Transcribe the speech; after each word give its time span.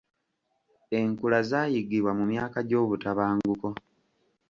Enkula 0.99 1.39
zaayiggibwa 1.49 2.11
mu 2.19 2.23
myaka 2.31 2.59
gy'obutabanguko. 2.67 3.67